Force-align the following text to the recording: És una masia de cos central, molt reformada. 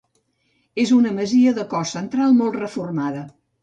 És 0.85 0.93
una 0.95 1.13
masia 1.19 1.53
de 1.61 1.69
cos 1.77 1.95
central, 2.01 2.37
molt 2.43 2.63
reformada. 2.67 3.27